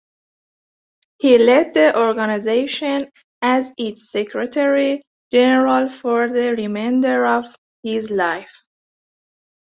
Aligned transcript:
He 1.19 1.37
led 1.37 1.75
the 1.75 1.95
organisation 1.95 3.11
as 3.43 3.71
its 3.77 4.09
secretary 4.09 5.03
general 5.31 5.89
for 5.89 6.27
the 6.27 6.55
remainder 6.55 7.23
of 7.27 7.55
his 7.83 8.09
life. 8.09 8.63